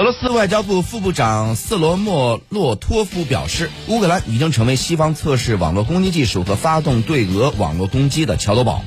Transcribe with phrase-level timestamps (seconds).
[0.00, 8.82] 俄罗斯外交部副部长斯罗莫洛托夫表示，乌克兰已经成为西方测试网络攻击技术和发动对俄网络攻击的桥头堡。